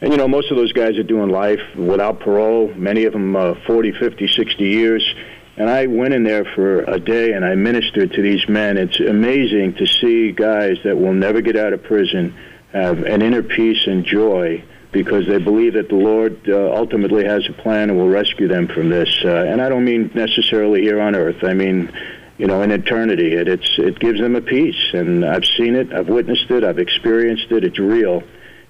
And 0.00 0.12
you 0.12 0.16
know 0.16 0.28
most 0.28 0.50
of 0.50 0.56
those 0.56 0.72
guys 0.72 0.96
are 0.96 1.02
doing 1.02 1.28
life 1.28 1.60
without 1.76 2.20
parole. 2.20 2.72
Many 2.74 3.04
of 3.04 3.12
them 3.12 3.36
uh, 3.36 3.54
40, 3.66 3.92
50, 3.92 4.28
60 4.28 4.64
years. 4.64 5.14
And 5.58 5.68
I 5.68 5.86
went 5.86 6.14
in 6.14 6.22
there 6.22 6.44
for 6.44 6.82
a 6.82 7.00
day 7.00 7.32
and 7.32 7.44
I 7.44 7.56
ministered 7.56 8.12
to 8.12 8.22
these 8.22 8.48
men. 8.48 8.78
It's 8.78 9.00
amazing 9.00 9.74
to 9.74 9.86
see 9.86 10.30
guys 10.30 10.78
that 10.84 10.96
will 10.96 11.12
never 11.12 11.40
get 11.40 11.56
out 11.56 11.72
of 11.72 11.82
prison 11.82 12.34
have 12.72 13.02
an 13.02 13.22
inner 13.22 13.42
peace 13.42 13.86
and 13.86 14.04
joy 14.04 14.62
because 14.92 15.26
they 15.26 15.38
believe 15.38 15.74
that 15.74 15.88
the 15.88 15.94
Lord 15.94 16.48
uh, 16.48 16.72
ultimately 16.74 17.24
has 17.24 17.46
a 17.48 17.52
plan 17.52 17.90
and 17.90 17.98
will 17.98 18.08
rescue 18.08 18.48
them 18.48 18.68
from 18.68 18.88
this. 18.88 19.08
Uh, 19.24 19.28
and 19.28 19.60
I 19.60 19.68
don't 19.68 19.84
mean 19.84 20.10
necessarily 20.14 20.82
here 20.82 21.00
on 21.00 21.14
earth. 21.14 21.44
I 21.44 21.52
mean, 21.52 21.92
you 22.38 22.46
know, 22.46 22.62
in 22.62 22.70
eternity. 22.70 23.34
It, 23.34 23.48
it's 23.48 23.78
it 23.78 23.98
gives 23.98 24.20
them 24.20 24.36
a 24.36 24.40
peace, 24.40 24.92
and 24.94 25.24
I've 25.24 25.44
seen 25.44 25.74
it, 25.74 25.92
I've 25.92 26.08
witnessed 26.08 26.50
it, 26.50 26.64
I've 26.64 26.78
experienced 26.78 27.50
it. 27.50 27.64
It's 27.64 27.78
real, 27.78 28.22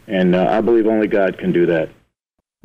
and 0.06 0.34
uh, 0.34 0.46
I 0.50 0.60
believe 0.62 0.86
only 0.86 1.06
God 1.06 1.38
can 1.38 1.52
do 1.52 1.66
that. 1.66 1.90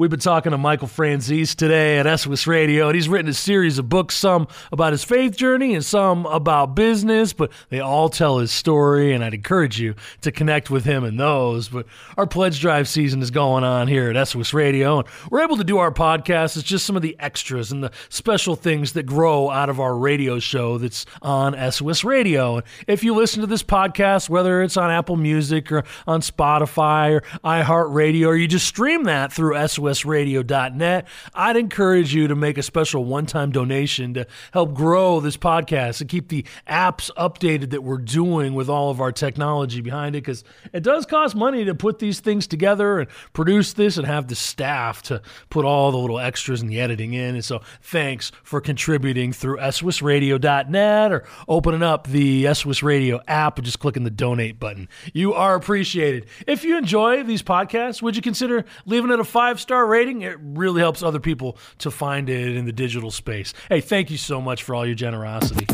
We've 0.03 0.09
been 0.09 0.19
talking 0.19 0.51
to 0.51 0.57
Michael 0.57 0.89
Franzese 0.89 1.55
today 1.55 1.97
at 1.97 2.19
SOS 2.19 2.45
Radio, 2.45 2.87
and 2.87 2.95
he's 2.95 3.07
written 3.07 3.29
a 3.29 3.33
series 3.33 3.79
of 3.79 3.87
books, 3.87 4.17
some 4.17 4.49
about 4.69 4.91
his 4.91 5.01
faith 5.01 5.37
journey 5.37 5.75
and 5.75 5.85
some 5.85 6.25
about 6.25 6.75
business, 6.75 7.31
but 7.31 7.53
they 7.69 7.79
all 7.79 8.09
tell 8.09 8.39
his 8.39 8.51
story, 8.51 9.13
and 9.13 9.23
I'd 9.23 9.33
encourage 9.33 9.79
you 9.79 9.95
to 10.19 10.29
connect 10.29 10.69
with 10.69 10.83
him 10.83 11.05
in 11.05 11.15
those. 11.15 11.69
But 11.69 11.85
our 12.17 12.27
pledge 12.27 12.59
drive 12.59 12.89
season 12.89 13.21
is 13.21 13.31
going 13.31 13.63
on 13.63 13.87
here 13.87 14.09
at 14.09 14.27
SOS 14.27 14.53
Radio, 14.53 14.99
and 14.99 15.07
we're 15.31 15.41
able 15.41 15.55
to 15.55 15.63
do 15.63 15.77
our 15.77 15.89
podcast. 15.89 16.57
It's 16.57 16.63
just 16.63 16.85
some 16.85 16.97
of 16.97 17.01
the 17.01 17.15
extras 17.17 17.71
and 17.71 17.81
the 17.81 17.91
special 18.09 18.57
things 18.57 18.91
that 18.93 19.03
grow 19.03 19.49
out 19.49 19.69
of 19.69 19.79
our 19.79 19.95
radio 19.95 20.37
show 20.37 20.77
that's 20.79 21.05
on 21.21 21.55
SOS 21.71 22.03
Radio. 22.03 22.57
And 22.57 22.65
if 22.87 23.05
you 23.05 23.15
listen 23.15 23.39
to 23.39 23.47
this 23.47 23.63
podcast, 23.63 24.27
whether 24.27 24.61
it's 24.63 24.75
on 24.75 24.91
Apple 24.91 25.15
Music 25.15 25.71
or 25.71 25.85
on 26.05 26.19
Spotify 26.19 27.13
or 27.13 27.21
iHeartRadio, 27.45 28.27
or 28.27 28.35
you 28.35 28.49
just 28.49 28.67
stream 28.67 29.05
that 29.05 29.31
through 29.31 29.65
SOS 29.65 29.92
SOSradio.net. 29.93 31.07
I'd 31.33 31.57
encourage 31.57 32.13
you 32.13 32.27
to 32.27 32.35
make 32.35 32.57
a 32.57 32.63
special 32.63 33.05
one 33.05 33.25
time 33.25 33.51
donation 33.51 34.13
to 34.15 34.27
help 34.51 34.73
grow 34.73 35.19
this 35.19 35.37
podcast 35.37 36.01
and 36.01 36.09
keep 36.09 36.29
the 36.29 36.45
apps 36.67 37.09
updated 37.17 37.71
that 37.71 37.83
we're 37.83 37.97
doing 37.97 38.53
with 38.53 38.69
all 38.69 38.89
of 38.89 39.01
our 39.01 39.11
technology 39.11 39.81
behind 39.81 40.15
it 40.15 40.21
because 40.21 40.43
it 40.71 40.83
does 40.83 41.05
cost 41.05 41.35
money 41.35 41.65
to 41.65 41.75
put 41.75 41.99
these 41.99 42.19
things 42.19 42.47
together 42.47 42.99
and 42.99 43.09
produce 43.33 43.73
this 43.73 43.97
and 43.97 44.07
have 44.07 44.27
the 44.27 44.35
staff 44.35 45.01
to 45.03 45.21
put 45.49 45.65
all 45.65 45.91
the 45.91 45.97
little 45.97 46.19
extras 46.19 46.61
and 46.61 46.69
the 46.69 46.79
editing 46.79 47.13
in. 47.13 47.35
And 47.35 47.45
so 47.45 47.61
thanks 47.81 48.31
for 48.43 48.61
contributing 48.61 49.33
through 49.33 49.57
SOSradio.net 49.57 51.11
or 51.11 51.23
opening 51.47 51.83
up 51.83 52.07
the 52.07 52.53
SOS 52.53 52.83
Radio 52.83 53.21
app 53.27 53.57
and 53.57 53.65
just 53.65 53.79
clicking 53.79 54.03
the 54.03 54.09
donate 54.09 54.59
button. 54.59 54.87
You 55.13 55.33
are 55.33 55.55
appreciated. 55.55 56.27
If 56.47 56.63
you 56.63 56.77
enjoy 56.77 57.23
these 57.23 57.43
podcasts, 57.43 58.01
would 58.01 58.15
you 58.15 58.21
consider 58.21 58.65
leaving 58.85 59.11
it 59.11 59.19
a 59.19 59.23
five 59.23 59.59
star? 59.59 59.72
Star 59.73 59.87
rating, 59.87 60.21
it 60.21 60.37
really 60.39 60.81
helps 60.81 61.01
other 61.01 61.19
people 61.19 61.57
to 61.79 61.89
find 61.89 62.29
it 62.29 62.55
in 62.55 62.65
the 62.65 62.71
digital 62.71 63.09
space. 63.09 63.55
Hey, 63.69 63.81
thank 63.81 64.11
you 64.11 64.17
so 64.17 64.39
much 64.39 64.61
for 64.61 64.75
all 64.75 64.85
your 64.85 64.93
generosity. 64.93 65.65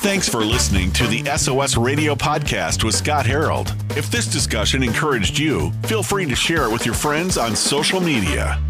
Thanks 0.00 0.28
for 0.28 0.44
listening 0.44 0.90
to 0.94 1.06
the 1.06 1.24
SOS 1.36 1.76
Radio 1.76 2.16
Podcast 2.16 2.82
with 2.82 2.96
Scott 2.96 3.24
Harold. 3.24 3.72
If 3.90 4.10
this 4.10 4.26
discussion 4.26 4.82
encouraged 4.82 5.38
you, 5.38 5.70
feel 5.84 6.02
free 6.02 6.26
to 6.26 6.34
share 6.34 6.64
it 6.64 6.72
with 6.72 6.84
your 6.84 6.96
friends 6.96 7.38
on 7.38 7.54
social 7.54 8.00
media. 8.00 8.60